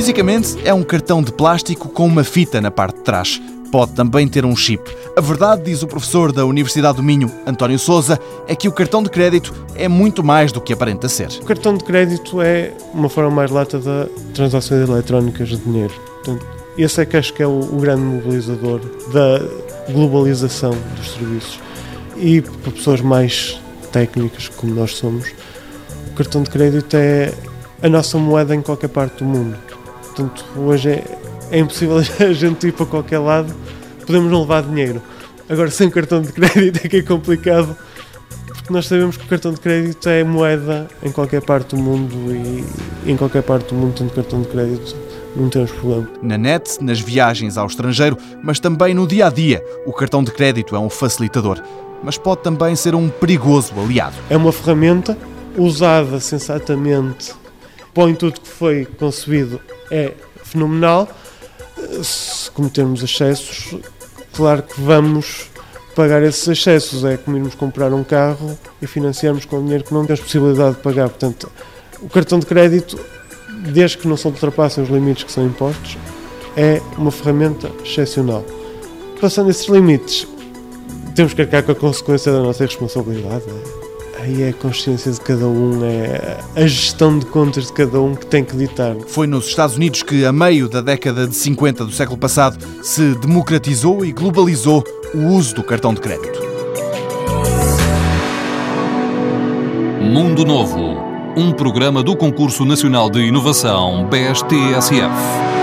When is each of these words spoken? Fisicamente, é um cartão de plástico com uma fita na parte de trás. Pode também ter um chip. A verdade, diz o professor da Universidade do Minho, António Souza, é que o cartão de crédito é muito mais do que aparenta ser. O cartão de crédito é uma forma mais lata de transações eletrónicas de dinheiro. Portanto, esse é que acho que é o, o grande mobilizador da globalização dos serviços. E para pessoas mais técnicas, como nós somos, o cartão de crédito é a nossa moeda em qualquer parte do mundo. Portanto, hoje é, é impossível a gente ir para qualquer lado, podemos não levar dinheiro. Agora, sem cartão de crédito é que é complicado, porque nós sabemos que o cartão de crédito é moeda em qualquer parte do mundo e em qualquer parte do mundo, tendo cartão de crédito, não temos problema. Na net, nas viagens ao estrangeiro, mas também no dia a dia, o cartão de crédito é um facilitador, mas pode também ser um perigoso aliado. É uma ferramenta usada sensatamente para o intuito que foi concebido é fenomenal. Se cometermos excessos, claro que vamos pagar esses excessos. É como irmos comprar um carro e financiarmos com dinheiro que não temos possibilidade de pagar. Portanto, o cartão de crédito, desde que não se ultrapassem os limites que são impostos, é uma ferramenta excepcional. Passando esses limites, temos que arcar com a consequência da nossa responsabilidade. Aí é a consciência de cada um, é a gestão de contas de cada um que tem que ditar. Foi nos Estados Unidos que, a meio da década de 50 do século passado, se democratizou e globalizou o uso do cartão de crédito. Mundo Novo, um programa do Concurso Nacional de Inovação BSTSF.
Fisicamente, 0.00 0.56
é 0.64 0.72
um 0.72 0.82
cartão 0.82 1.22
de 1.22 1.30
plástico 1.30 1.86
com 1.90 2.06
uma 2.06 2.24
fita 2.24 2.58
na 2.58 2.70
parte 2.70 2.96
de 2.96 3.02
trás. 3.02 3.38
Pode 3.70 3.92
também 3.92 4.26
ter 4.26 4.46
um 4.46 4.56
chip. 4.56 4.82
A 5.14 5.20
verdade, 5.20 5.64
diz 5.64 5.82
o 5.82 5.86
professor 5.86 6.32
da 6.32 6.46
Universidade 6.46 6.96
do 6.96 7.02
Minho, 7.02 7.30
António 7.46 7.78
Souza, 7.78 8.18
é 8.48 8.56
que 8.56 8.66
o 8.66 8.72
cartão 8.72 9.02
de 9.02 9.10
crédito 9.10 9.52
é 9.74 9.88
muito 9.88 10.24
mais 10.24 10.52
do 10.52 10.60
que 10.62 10.72
aparenta 10.72 11.06
ser. 11.06 11.28
O 11.42 11.44
cartão 11.44 11.76
de 11.76 11.84
crédito 11.84 12.40
é 12.40 12.72
uma 12.94 13.10
forma 13.10 13.30
mais 13.30 13.50
lata 13.50 13.78
de 13.78 14.08
transações 14.32 14.88
eletrónicas 14.88 15.50
de 15.50 15.56
dinheiro. 15.58 15.92
Portanto, 16.14 16.46
esse 16.78 17.02
é 17.02 17.04
que 17.04 17.18
acho 17.18 17.34
que 17.34 17.42
é 17.42 17.46
o, 17.46 17.60
o 17.60 17.76
grande 17.76 18.00
mobilizador 18.00 18.80
da 19.12 19.92
globalização 19.92 20.74
dos 20.96 21.10
serviços. 21.10 21.60
E 22.16 22.40
para 22.40 22.72
pessoas 22.72 23.02
mais 23.02 23.60
técnicas, 23.92 24.48
como 24.48 24.74
nós 24.74 24.96
somos, 24.96 25.28
o 26.10 26.14
cartão 26.14 26.42
de 26.42 26.48
crédito 26.48 26.96
é 26.96 27.34
a 27.82 27.88
nossa 27.90 28.16
moeda 28.16 28.54
em 28.54 28.62
qualquer 28.62 28.88
parte 28.88 29.18
do 29.18 29.26
mundo. 29.26 29.69
Portanto, 30.10 30.44
hoje 30.56 30.90
é, 30.90 31.18
é 31.50 31.58
impossível 31.58 31.98
a 32.20 32.32
gente 32.32 32.68
ir 32.68 32.72
para 32.72 32.86
qualquer 32.86 33.18
lado, 33.18 33.54
podemos 34.06 34.30
não 34.30 34.40
levar 34.40 34.62
dinheiro. 34.62 35.02
Agora, 35.48 35.70
sem 35.70 35.90
cartão 35.90 36.22
de 36.22 36.32
crédito 36.32 36.84
é 36.84 36.88
que 36.88 36.96
é 36.98 37.02
complicado, 37.02 37.76
porque 38.46 38.72
nós 38.72 38.86
sabemos 38.86 39.16
que 39.16 39.24
o 39.24 39.28
cartão 39.28 39.52
de 39.52 39.60
crédito 39.60 40.08
é 40.08 40.22
moeda 40.22 40.88
em 41.02 41.10
qualquer 41.10 41.42
parte 41.42 41.74
do 41.74 41.82
mundo 41.82 42.14
e 42.32 43.10
em 43.10 43.16
qualquer 43.16 43.42
parte 43.42 43.68
do 43.68 43.74
mundo, 43.74 43.94
tendo 43.96 44.12
cartão 44.12 44.42
de 44.42 44.48
crédito, 44.48 44.96
não 45.34 45.48
temos 45.48 45.70
problema. 45.72 46.08
Na 46.22 46.38
net, 46.38 46.82
nas 46.82 47.00
viagens 47.00 47.56
ao 47.56 47.66
estrangeiro, 47.66 48.16
mas 48.42 48.60
também 48.60 48.94
no 48.94 49.06
dia 49.06 49.26
a 49.26 49.30
dia, 49.30 49.64
o 49.86 49.92
cartão 49.92 50.22
de 50.22 50.30
crédito 50.30 50.76
é 50.76 50.78
um 50.78 50.90
facilitador, 50.90 51.60
mas 52.02 52.16
pode 52.16 52.42
também 52.42 52.76
ser 52.76 52.94
um 52.94 53.08
perigoso 53.08 53.72
aliado. 53.78 54.14
É 54.28 54.36
uma 54.36 54.52
ferramenta 54.52 55.16
usada 55.56 56.20
sensatamente 56.20 57.32
para 57.92 58.04
o 58.04 58.08
intuito 58.08 58.40
que 58.40 58.48
foi 58.48 58.84
concebido 58.84 59.60
é 59.90 60.14
fenomenal. 60.44 61.08
Se 62.02 62.50
cometermos 62.50 63.02
excessos, 63.02 63.74
claro 64.32 64.62
que 64.62 64.80
vamos 64.80 65.50
pagar 65.94 66.22
esses 66.22 66.46
excessos. 66.46 67.04
É 67.04 67.16
como 67.16 67.36
irmos 67.36 67.54
comprar 67.54 67.92
um 67.92 68.04
carro 68.04 68.58
e 68.80 68.86
financiarmos 68.86 69.44
com 69.44 69.62
dinheiro 69.62 69.84
que 69.84 69.92
não 69.92 70.04
temos 70.04 70.20
possibilidade 70.20 70.76
de 70.76 70.82
pagar. 70.82 71.08
Portanto, 71.08 71.50
o 72.00 72.08
cartão 72.08 72.38
de 72.38 72.46
crédito, 72.46 72.98
desde 73.72 73.98
que 73.98 74.08
não 74.08 74.16
se 74.16 74.26
ultrapassem 74.26 74.82
os 74.82 74.90
limites 74.90 75.24
que 75.24 75.32
são 75.32 75.44
impostos, 75.44 75.96
é 76.56 76.80
uma 76.96 77.10
ferramenta 77.10 77.70
excepcional. 77.84 78.44
Passando 79.20 79.50
esses 79.50 79.66
limites, 79.66 80.26
temos 81.14 81.34
que 81.34 81.42
arcar 81.42 81.62
com 81.62 81.72
a 81.72 81.74
consequência 81.74 82.32
da 82.32 82.40
nossa 82.40 82.64
responsabilidade. 82.64 83.44
Aí 84.22 84.42
é 84.42 84.50
a 84.50 84.52
consciência 84.52 85.10
de 85.10 85.20
cada 85.20 85.48
um, 85.48 85.82
é 85.82 86.36
a 86.54 86.66
gestão 86.66 87.18
de 87.18 87.24
contas 87.24 87.68
de 87.68 87.72
cada 87.72 88.00
um 88.02 88.14
que 88.14 88.26
tem 88.26 88.44
que 88.44 88.54
ditar. 88.54 88.94
Foi 89.06 89.26
nos 89.26 89.46
Estados 89.46 89.76
Unidos 89.76 90.02
que, 90.02 90.26
a 90.26 90.32
meio 90.32 90.68
da 90.68 90.82
década 90.82 91.26
de 91.26 91.34
50 91.34 91.86
do 91.86 91.92
século 91.92 92.18
passado, 92.18 92.62
se 92.82 93.14
democratizou 93.14 94.04
e 94.04 94.12
globalizou 94.12 94.84
o 95.14 95.28
uso 95.28 95.54
do 95.54 95.62
cartão 95.62 95.94
de 95.94 96.02
crédito. 96.02 96.38
Mundo 100.02 100.44
Novo, 100.44 100.98
um 101.34 101.52
programa 101.52 102.02
do 102.02 102.14
Concurso 102.14 102.66
Nacional 102.66 103.08
de 103.08 103.20
Inovação 103.20 104.06
BSTSF. 104.06 105.59